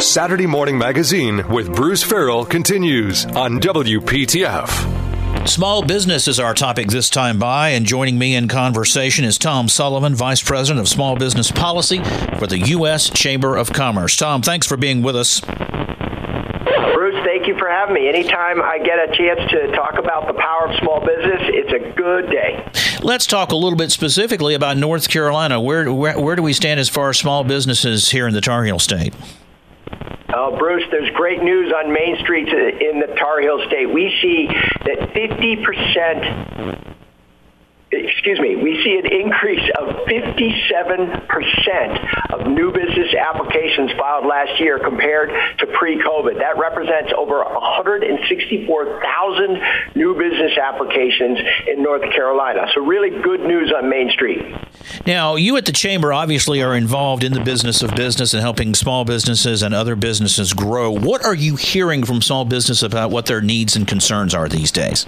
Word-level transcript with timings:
Saturday 0.00 0.46
Morning 0.46 0.78
Magazine 0.78 1.46
with 1.48 1.74
Bruce 1.74 2.02
Ferrell 2.02 2.46
continues 2.46 3.26
on 3.26 3.60
WPTF. 3.60 5.46
Small 5.46 5.82
business 5.82 6.26
is 6.26 6.40
our 6.40 6.54
topic 6.54 6.88
this 6.88 7.10
time 7.10 7.38
by, 7.38 7.70
and 7.70 7.84
joining 7.84 8.18
me 8.18 8.34
in 8.34 8.48
conversation 8.48 9.26
is 9.26 9.36
Tom 9.36 9.68
Sullivan, 9.68 10.14
Vice 10.14 10.42
President 10.42 10.80
of 10.80 10.88
Small 10.88 11.16
Business 11.16 11.50
Policy 11.50 12.02
for 12.38 12.46
the 12.46 12.58
U.S. 12.58 13.10
Chamber 13.10 13.56
of 13.56 13.74
Commerce. 13.74 14.16
Tom, 14.16 14.40
thanks 14.40 14.66
for 14.66 14.78
being 14.78 15.02
with 15.02 15.16
us. 15.16 15.40
Bruce, 15.40 17.22
thank 17.26 17.46
you 17.46 17.58
for 17.58 17.68
having 17.68 17.94
me. 17.94 18.08
Anytime 18.08 18.62
I 18.62 18.78
get 18.78 18.98
a 18.98 19.14
chance 19.14 19.50
to 19.50 19.70
talk 19.72 19.98
about 19.98 20.26
the 20.26 20.34
power 20.34 20.68
of 20.68 20.76
small 20.78 21.00
business, 21.00 21.42
it's 21.42 21.72
a 21.74 21.92
good 21.94 22.30
day. 22.30 22.66
Let's 23.02 23.26
talk 23.26 23.52
a 23.52 23.56
little 23.56 23.76
bit 23.76 23.90
specifically 23.92 24.54
about 24.54 24.78
North 24.78 25.10
Carolina. 25.10 25.60
Where, 25.60 25.92
where, 25.92 26.18
where 26.18 26.36
do 26.36 26.42
we 26.42 26.54
stand 26.54 26.80
as 26.80 26.88
far 26.88 27.10
as 27.10 27.18
small 27.18 27.44
businesses 27.44 28.10
here 28.10 28.26
in 28.26 28.32
the 28.32 28.40
Tar 28.40 28.64
Heel 28.64 28.78
State? 28.78 29.12
Uh, 30.40 30.56
Bruce, 30.56 30.84
there's 30.90 31.10
great 31.10 31.42
news 31.42 31.70
on 31.70 31.92
Main 31.92 32.16
Street 32.20 32.48
in 32.48 32.98
the 32.98 33.08
Tar 33.18 33.42
Heel 33.42 33.62
State. 33.66 33.92
We 33.92 34.08
see 34.22 34.46
that 34.46 35.12
50% 35.12 36.79
excuse 38.30 38.56
me, 38.56 38.62
we 38.62 38.80
see 38.84 38.96
an 38.96 39.06
increase 39.06 39.68
of 39.78 39.88
57% 40.06 42.32
of 42.32 42.46
new 42.46 42.70
business 42.70 43.12
applications 43.14 43.90
filed 43.98 44.24
last 44.26 44.60
year 44.60 44.78
compared 44.78 45.30
to 45.58 45.66
pre-COVID. 45.78 46.38
That 46.38 46.56
represents 46.58 47.12
over 47.16 47.42
164,000 47.42 49.62
new 49.96 50.14
business 50.14 50.56
applications 50.58 51.40
in 51.66 51.82
North 51.82 52.02
Carolina. 52.12 52.68
So 52.74 52.84
really 52.84 53.10
good 53.22 53.40
news 53.40 53.72
on 53.76 53.90
Main 53.90 54.10
Street. 54.10 54.54
Now, 55.06 55.36
you 55.36 55.56
at 55.56 55.64
the 55.66 55.72
Chamber 55.72 56.12
obviously 56.12 56.62
are 56.62 56.76
involved 56.76 57.24
in 57.24 57.32
the 57.32 57.40
business 57.40 57.82
of 57.82 57.96
business 57.96 58.32
and 58.32 58.42
helping 58.42 58.74
small 58.74 59.04
businesses 59.04 59.62
and 59.62 59.74
other 59.74 59.96
businesses 59.96 60.52
grow. 60.52 60.90
What 60.90 61.24
are 61.24 61.34
you 61.34 61.56
hearing 61.56 62.04
from 62.04 62.22
small 62.22 62.44
business 62.44 62.82
about 62.82 63.10
what 63.10 63.26
their 63.26 63.40
needs 63.40 63.74
and 63.74 63.88
concerns 63.88 64.34
are 64.34 64.48
these 64.48 64.70
days? 64.70 65.06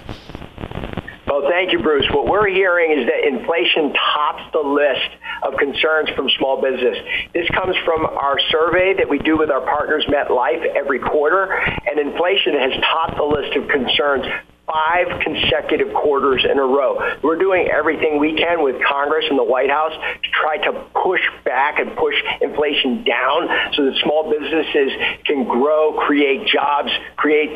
Thank 1.49 1.71
you, 1.71 1.79
Bruce. 1.79 2.05
What 2.11 2.27
we're 2.27 2.49
hearing 2.49 2.91
is 2.99 3.07
that 3.07 3.27
inflation 3.27 3.93
tops 3.93 4.43
the 4.53 4.59
list 4.59 5.09
of 5.43 5.57
concerns 5.57 6.09
from 6.15 6.29
small 6.37 6.61
business. 6.61 6.97
This 7.33 7.47
comes 7.49 7.75
from 7.85 8.05
our 8.05 8.39
survey 8.49 8.93
that 8.97 9.09
we 9.09 9.19
do 9.19 9.37
with 9.37 9.49
our 9.49 9.61
partners 9.61 10.05
MetLife 10.07 10.65
every 10.75 10.99
quarter, 10.99 11.51
and 11.51 11.99
inflation 11.99 12.53
has 12.59 12.73
topped 12.81 13.17
the 13.17 13.23
list 13.23 13.55
of 13.57 13.67
concerns 13.67 14.25
five 14.65 15.19
consecutive 15.21 15.93
quarters 15.93 16.45
in 16.49 16.57
a 16.57 16.63
row. 16.63 16.97
We're 17.21 17.37
doing 17.37 17.67
everything 17.67 18.19
we 18.19 18.35
can 18.35 18.63
with 18.63 18.81
Congress 18.83 19.25
and 19.29 19.37
the 19.37 19.43
White 19.43 19.69
House 19.69 19.91
to 19.91 20.29
try 20.31 20.57
to 20.57 20.87
push 21.03 21.21
back 21.43 21.79
and 21.79 21.95
push 21.97 22.15
inflation 22.41 23.03
down 23.03 23.49
so 23.75 23.85
that 23.85 23.95
small 24.03 24.31
businesses 24.31 24.91
can 25.25 25.43
grow, 25.43 25.99
create 26.07 26.47
jobs, 26.47 26.91
create 27.17 27.51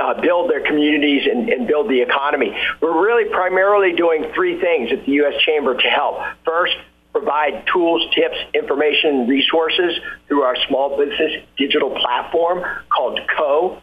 uh, 0.00 0.20
build 0.20 0.50
their 0.50 0.64
communities 0.64 1.26
and, 1.30 1.48
and 1.48 1.66
build 1.66 1.88
the 1.88 2.00
economy. 2.00 2.56
We're 2.80 3.04
really 3.04 3.28
primarily 3.30 3.94
doing 3.94 4.32
three 4.34 4.60
things 4.60 4.90
at 4.92 5.04
the 5.04 5.12
U.S. 5.12 5.34
Chamber 5.42 5.74
to 5.74 5.88
help. 5.88 6.20
First, 6.44 6.74
provide 7.12 7.64
tools, 7.72 8.02
tips, 8.14 8.36
information, 8.54 9.28
resources 9.28 9.98
through 10.28 10.42
our 10.42 10.56
small 10.68 10.96
business 10.96 11.42
digital 11.58 11.90
platform 11.90 12.64
called 12.90 13.20
CO. 13.36 13.82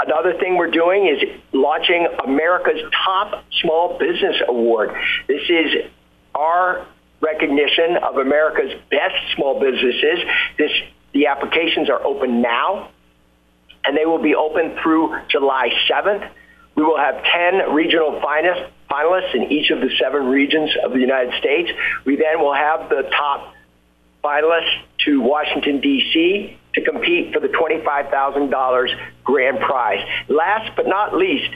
Another 0.00 0.32
thing 0.38 0.56
we're 0.56 0.70
doing 0.70 1.06
is 1.06 1.40
launching 1.52 2.06
America's 2.24 2.80
Top 3.04 3.44
Small 3.60 3.98
Business 3.98 4.36
Award. 4.48 4.90
This 5.26 5.42
is 5.48 5.90
our 6.34 6.86
recognition 7.20 7.96
of 8.02 8.16
America's 8.16 8.72
best 8.90 9.16
small 9.34 9.60
businesses. 9.60 10.20
This, 10.56 10.70
the 11.12 11.26
applications 11.26 11.90
are 11.90 12.02
open 12.04 12.40
now 12.40 12.90
and 13.84 13.96
they 13.96 14.06
will 14.06 14.22
be 14.22 14.34
open 14.34 14.76
through 14.82 15.16
July 15.28 15.70
7th. 15.90 16.28
We 16.74 16.84
will 16.84 16.98
have 16.98 17.22
10 17.24 17.72
regional 17.74 18.20
finalists 18.20 19.34
in 19.34 19.50
each 19.50 19.70
of 19.70 19.80
the 19.80 19.90
seven 20.00 20.26
regions 20.26 20.70
of 20.84 20.92
the 20.92 21.00
United 21.00 21.34
States. 21.40 21.70
We 22.04 22.16
then 22.16 22.40
will 22.40 22.54
have 22.54 22.88
the 22.88 23.02
top 23.10 23.54
finalists 24.22 24.74
to 25.04 25.20
Washington, 25.20 25.80
D.C. 25.80 26.56
to 26.74 26.80
compete 26.82 27.32
for 27.32 27.40
the 27.40 27.48
$25,000 27.48 29.00
grand 29.24 29.60
prize. 29.60 30.06
Last 30.28 30.76
but 30.76 30.86
not 30.86 31.14
least, 31.14 31.50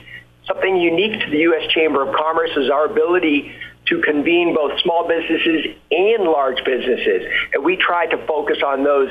something 0.46 0.76
unique 0.76 1.20
to 1.20 1.30
the 1.30 1.38
U.S. 1.38 1.70
Chamber 1.72 2.08
of 2.08 2.14
Commerce 2.14 2.50
is 2.56 2.70
our 2.70 2.86
ability 2.86 3.52
to 3.86 4.00
convene 4.02 4.54
both 4.54 4.80
small 4.80 5.08
businesses 5.08 5.66
and 5.90 6.24
large 6.24 6.64
businesses. 6.64 7.22
And 7.52 7.64
we 7.64 7.76
try 7.76 8.06
to 8.06 8.26
focus 8.26 8.58
on 8.64 8.84
those 8.84 9.10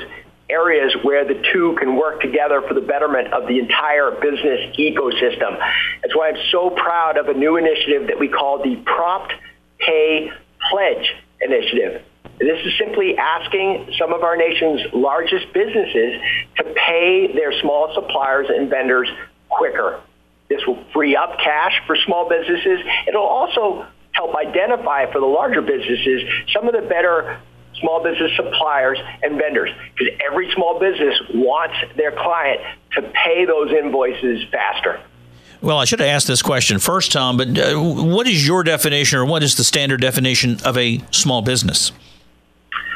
areas 0.51 0.95
where 1.03 1.25
the 1.25 1.41
two 1.53 1.75
can 1.79 1.95
work 1.95 2.21
together 2.21 2.61
for 2.67 2.73
the 2.73 2.81
betterment 2.81 3.33
of 3.33 3.47
the 3.47 3.59
entire 3.59 4.11
business 4.11 4.75
ecosystem. 4.77 5.57
That's 6.01 6.15
why 6.15 6.29
I'm 6.29 6.41
so 6.51 6.69
proud 6.69 7.17
of 7.17 7.27
a 7.27 7.33
new 7.33 7.57
initiative 7.57 8.07
that 8.07 8.19
we 8.19 8.27
call 8.27 8.61
the 8.63 8.75
Prompt 8.85 9.33
Pay 9.79 10.29
Pledge 10.69 11.13
Initiative. 11.41 12.03
This 12.39 12.59
is 12.65 12.73
simply 12.77 13.17
asking 13.17 13.93
some 13.99 14.13
of 14.13 14.23
our 14.23 14.35
nation's 14.35 14.81
largest 14.93 15.53
businesses 15.53 16.21
to 16.57 16.63
pay 16.75 17.31
their 17.33 17.53
small 17.61 17.93
suppliers 17.93 18.47
and 18.49 18.69
vendors 18.69 19.09
quicker. 19.49 20.01
This 20.49 20.61
will 20.65 20.83
free 20.91 21.15
up 21.15 21.37
cash 21.37 21.73
for 21.85 21.95
small 22.05 22.27
businesses. 22.27 22.79
It'll 23.07 23.21
also 23.21 23.85
help 24.11 24.35
identify 24.35 25.11
for 25.11 25.19
the 25.19 25.25
larger 25.27 25.61
businesses 25.61 26.23
some 26.53 26.67
of 26.67 26.73
the 26.73 26.81
better 26.81 27.39
small 27.81 28.03
business 28.03 28.31
suppliers 28.35 28.99
and 29.21 29.37
vendors 29.37 29.69
because 29.97 30.13
every 30.25 30.51
small 30.53 30.79
business 30.79 31.15
wants 31.33 31.75
their 31.97 32.11
client 32.11 32.61
to 32.93 33.01
pay 33.01 33.45
those 33.45 33.71
invoices 33.71 34.43
faster. 34.51 35.01
Well, 35.61 35.77
I 35.77 35.85
should 35.85 35.99
have 35.99 36.09
asked 36.09 36.27
this 36.27 36.41
question 36.41 36.79
first, 36.79 37.11
Tom, 37.11 37.37
but 37.37 37.49
uh, 37.57 37.75
what 37.75 38.27
is 38.27 38.45
your 38.47 38.63
definition 38.63 39.19
or 39.19 39.25
what 39.25 39.43
is 39.43 39.55
the 39.55 39.63
standard 39.63 40.01
definition 40.01 40.57
of 40.65 40.75
a 40.77 41.01
small 41.11 41.43
business? 41.43 41.91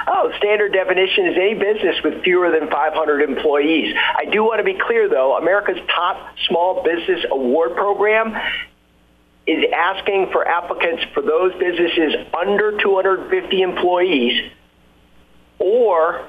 Oh, 0.07 0.31
standard 0.37 0.73
definition 0.73 1.27
is 1.27 1.35
any 1.35 1.53
business 1.53 1.95
with 2.03 2.23
fewer 2.23 2.51
than 2.51 2.69
500 2.69 3.21
employees. 3.21 3.95
I 4.17 4.25
do 4.25 4.43
want 4.43 4.59
to 4.59 4.63
be 4.63 4.77
clear, 4.79 5.07
though. 5.07 5.37
America's 5.37 5.79
top 5.93 6.35
small 6.47 6.83
business 6.83 7.23
award 7.29 7.75
program 7.75 8.35
is 9.47 9.63
asking 9.71 10.29
for 10.31 10.47
applicants 10.47 11.03
for 11.13 11.21
those 11.21 11.53
businesses 11.53 12.15
under 12.35 12.77
250 12.79 13.61
employees 13.61 14.51
or 15.59 16.25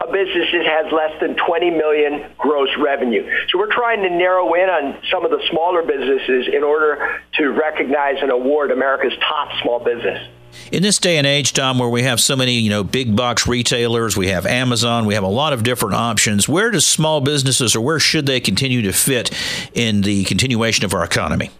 a 0.00 0.12
business 0.12 0.48
that 0.52 0.66
has 0.66 0.92
less 0.92 1.20
than 1.20 1.36
20 1.36 1.70
million 1.70 2.30
gross 2.36 2.68
revenue. 2.78 3.24
So 3.48 3.58
we're 3.58 3.72
trying 3.72 4.02
to 4.02 4.10
narrow 4.10 4.52
in 4.54 4.68
on 4.68 5.00
some 5.10 5.24
of 5.24 5.30
the 5.30 5.40
smaller 5.50 5.82
businesses 5.82 6.48
in 6.52 6.62
order 6.62 7.20
to 7.34 7.48
recognize 7.48 8.16
and 8.20 8.30
award 8.30 8.70
America's 8.70 9.16
top 9.20 9.50
small 9.62 9.78
business. 9.78 10.28
In 10.70 10.82
this 10.82 10.98
day 10.98 11.18
and 11.18 11.26
age, 11.26 11.52
Tom, 11.52 11.78
where 11.78 11.88
we 11.88 12.02
have 12.02 12.20
so 12.20 12.36
many, 12.36 12.58
you 12.58 12.70
know, 12.70 12.84
big 12.84 13.16
box 13.16 13.46
retailers, 13.46 14.16
we 14.16 14.28
have 14.28 14.46
Amazon, 14.46 15.04
we 15.04 15.14
have 15.14 15.24
a 15.24 15.28
lot 15.28 15.52
of 15.52 15.62
different 15.62 15.94
options. 15.94 16.48
Where 16.48 16.70
does 16.70 16.86
small 16.86 17.20
businesses, 17.20 17.74
or 17.74 17.80
where 17.80 17.98
should 17.98 18.26
they 18.26 18.40
continue 18.40 18.82
to 18.82 18.92
fit 18.92 19.30
in 19.74 20.02
the 20.02 20.24
continuation 20.24 20.84
of 20.84 20.94
our 20.94 21.04
economy? 21.04 21.50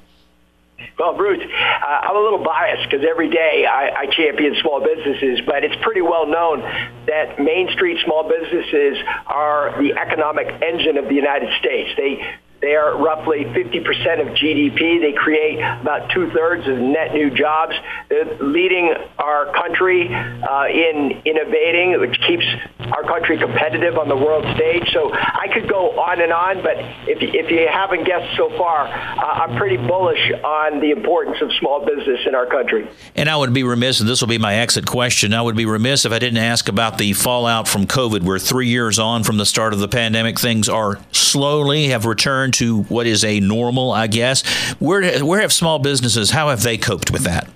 Well, 0.98 1.16
Bruce, 1.16 1.42
uh, 1.42 1.86
I'm 1.86 2.16
a 2.16 2.20
little 2.20 2.42
biased 2.44 2.88
because 2.88 3.04
every 3.08 3.28
day 3.28 3.66
I, 3.66 4.02
I 4.02 4.06
champion 4.06 4.54
small 4.60 4.80
businesses, 4.80 5.40
but 5.44 5.64
it's 5.64 5.74
pretty 5.82 6.02
well 6.02 6.26
known 6.26 6.60
that 7.06 7.40
Main 7.40 7.68
Street 7.72 7.98
small 8.04 8.28
businesses 8.28 8.98
are 9.26 9.74
the 9.82 9.98
economic 9.98 10.46
engine 10.62 10.96
of 10.96 11.08
the 11.08 11.14
United 11.14 11.50
States. 11.58 11.90
They 11.96 12.22
they 12.64 12.76
are 12.76 12.96
roughly 12.96 13.44
50% 13.44 14.22
of 14.22 14.28
GDP. 14.38 14.98
They 14.98 15.12
create 15.12 15.58
about 15.58 16.10
two 16.14 16.30
thirds 16.30 16.66
of 16.66 16.78
net 16.78 17.12
new 17.12 17.28
jobs. 17.28 17.74
They're 18.08 18.38
leading 18.40 18.90
our 19.18 19.52
country 19.52 20.08
uh, 20.08 20.64
in 20.68 21.20
innovating, 21.26 22.00
which 22.00 22.18
keeps 22.26 22.46
our 22.90 23.02
country 23.02 23.36
competitive 23.36 23.98
on 23.98 24.08
the 24.08 24.16
world 24.16 24.46
stage. 24.56 24.88
So 24.94 25.12
I 25.12 25.48
could 25.52 25.68
go 25.68 25.93
on 26.04 26.20
and 26.20 26.32
on, 26.32 26.62
but 26.62 26.76
if, 27.08 27.18
if 27.20 27.50
you 27.50 27.66
haven't 27.70 28.04
guessed 28.04 28.36
so 28.36 28.50
far, 28.56 28.86
uh, 28.86 29.44
I'm 29.44 29.56
pretty 29.56 29.76
bullish 29.76 30.32
on 30.44 30.80
the 30.80 30.90
importance 30.90 31.38
of 31.40 31.50
small 31.58 31.84
business 31.84 32.20
in 32.26 32.34
our 32.34 32.46
country. 32.46 32.88
And 33.14 33.28
I 33.28 33.36
would 33.36 33.52
be 33.52 33.62
remiss, 33.62 34.00
and 34.00 34.08
this 34.08 34.20
will 34.20 34.28
be 34.28 34.38
my 34.38 34.56
exit 34.56 34.86
question, 34.86 35.32
I 35.34 35.42
would 35.42 35.56
be 35.56 35.66
remiss 35.66 36.04
if 36.04 36.12
I 36.12 36.18
didn't 36.18 36.38
ask 36.38 36.68
about 36.68 36.98
the 36.98 37.12
fallout 37.12 37.68
from 37.68 37.86
COVID. 37.86 38.22
We're 38.22 38.38
three 38.38 38.68
years 38.68 38.98
on 38.98 39.24
from 39.24 39.36
the 39.36 39.46
start 39.46 39.72
of 39.72 39.78
the 39.78 39.88
pandemic. 39.88 40.38
Things 40.38 40.68
are 40.68 40.98
slowly 41.12 41.88
have 41.88 42.06
returned 42.06 42.54
to 42.54 42.82
what 42.84 43.06
is 43.06 43.24
a 43.24 43.40
normal, 43.40 43.90
I 43.90 44.06
guess. 44.06 44.42
Where 44.78 45.24
where 45.24 45.40
have 45.40 45.52
small 45.52 45.78
businesses? 45.78 46.30
How 46.30 46.50
have 46.50 46.62
they 46.62 46.78
coped 46.78 47.10
with 47.10 47.24
that? 47.24 47.48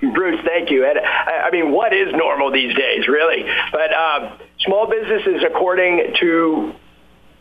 Bruce, 0.00 0.40
thank 0.44 0.70
you. 0.70 0.84
And 0.86 0.98
I 0.98 1.50
mean, 1.50 1.72
what 1.72 1.94
is 1.94 2.12
normal 2.12 2.52
these 2.52 2.74
days, 2.74 3.08
really? 3.08 3.44
But 3.72 3.92
um, 3.94 4.38
small 4.60 4.88
businesses, 4.88 5.42
according 5.44 6.14
to 6.20 6.74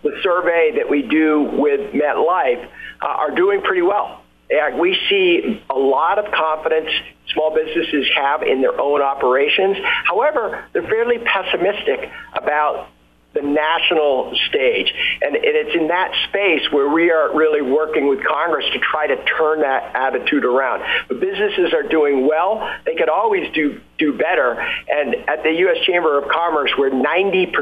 the 0.05 0.21
survey 0.21 0.73
that 0.77 0.89
we 0.89 1.01
do 1.01 1.41
with 1.41 1.91
MetLife, 1.91 2.69
uh, 3.01 3.05
are 3.05 3.31
doing 3.35 3.61
pretty 3.61 3.81
well. 3.81 4.21
And 4.49 4.79
we 4.79 4.95
see 5.09 5.63
a 5.69 5.77
lot 5.77 6.19
of 6.19 6.31
confidence 6.31 6.89
small 7.33 7.53
businesses 7.53 8.07
have 8.15 8.43
in 8.43 8.61
their 8.61 8.79
own 8.79 9.01
operations. 9.01 9.77
However, 10.05 10.65
they're 10.71 10.83
fairly 10.83 11.17
pessimistic 11.17 12.11
about 12.33 12.87
the 13.35 13.41
national 13.41 14.33
stage. 14.47 14.91
And 15.21 15.35
it's 15.35 15.75
in 15.75 15.89
that 15.89 16.11
space 16.29 16.71
where 16.71 16.89
we 16.89 17.11
are 17.11 17.35
really 17.35 17.61
working 17.61 18.07
with 18.07 18.23
Congress 18.23 18.65
to 18.73 18.79
try 18.79 19.07
to 19.07 19.17
turn 19.37 19.61
that 19.61 19.93
attitude 19.93 20.45
around. 20.45 20.83
But 21.07 21.19
businesses 21.19 21.73
are 21.73 21.83
doing 21.83 22.27
well. 22.27 22.67
They 22.85 22.95
could 22.95 23.09
always 23.09 23.53
do 23.53 23.81
do 23.97 24.17
better. 24.17 24.59
And 24.89 25.15
at 25.27 25.43
the 25.43 25.51
U.S. 25.51 25.85
Chamber 25.85 26.17
of 26.17 26.29
Commerce, 26.29 26.71
where 26.77 26.91
90% 26.91 27.53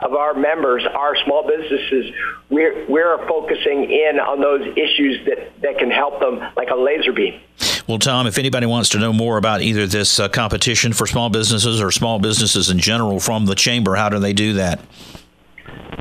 of 0.00 0.14
our 0.14 0.32
members 0.32 0.84
are 0.86 1.14
small 1.24 1.46
businesses, 1.46 2.14
we're, 2.48 2.86
we're 2.88 3.18
focusing 3.28 3.84
in 3.84 4.18
on 4.18 4.40
those 4.40 4.66
issues 4.76 5.26
that, 5.26 5.60
that 5.60 5.78
can 5.78 5.90
help 5.90 6.20
them 6.20 6.40
like 6.56 6.70
a 6.70 6.76
laser 6.76 7.12
beam. 7.12 7.40
Well, 7.90 7.98
Tom, 7.98 8.28
if 8.28 8.38
anybody 8.38 8.66
wants 8.66 8.90
to 8.90 9.00
know 9.00 9.12
more 9.12 9.36
about 9.36 9.62
either 9.62 9.84
this 9.84 10.20
uh, 10.20 10.28
competition 10.28 10.92
for 10.92 11.08
small 11.08 11.28
businesses 11.28 11.82
or 11.82 11.90
small 11.90 12.20
businesses 12.20 12.70
in 12.70 12.78
general 12.78 13.18
from 13.18 13.46
the 13.46 13.56
Chamber, 13.56 13.96
how 13.96 14.08
do 14.08 14.20
they 14.20 14.32
do 14.32 14.52
that? 14.52 14.78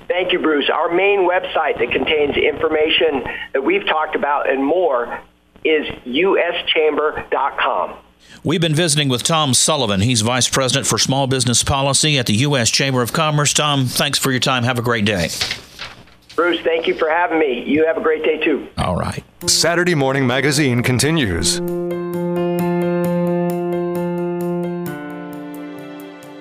Thank 0.08 0.32
you, 0.32 0.38
Bruce. 0.38 0.70
Our 0.72 0.94
main 0.94 1.28
website 1.28 1.80
that 1.80 1.92
contains 1.92 2.38
information 2.38 3.24
that 3.54 3.64
we've 3.64 3.88
talked 3.88 4.16
about 4.16 4.48
and 4.48 4.64
more 4.64 5.20
is 5.66 5.88
uschamber.com. 6.06 7.96
We've 8.44 8.62
been 8.62 8.76
visiting 8.76 9.10
with 9.10 9.24
Tom 9.24 9.56
Sullivan. 9.56 10.02
He's 10.02 10.22
Vice 10.22 10.48
President 10.48 10.86
for 10.86 11.00
Small 11.00 11.26
Business 11.26 11.64
Policy 11.64 12.20
at 12.20 12.28
the 12.28 12.36
U.S. 12.36 12.70
Chamber 12.70 13.02
of 13.02 13.14
Commerce. 13.14 13.52
Tom, 13.52 13.88
thanks 13.88 14.20
for 14.20 14.30
your 14.30 14.40
time. 14.40 14.64
Have 14.64 14.78
a 14.78 14.84
great 14.84 15.06
day. 15.06 15.30
Bruce, 16.36 16.62
thank 16.62 16.86
you 16.86 16.94
for 16.94 17.10
having 17.10 17.40
me. 17.40 17.64
You 17.64 17.88
have 17.88 17.98
a 17.98 18.02
great 18.02 18.24
day 18.24 18.38
too. 18.38 18.68
All 18.78 18.96
right. 18.96 19.24
Saturday 19.48 19.96
Morning 19.96 20.28
Magazine 20.28 20.84
continues. 20.84 21.62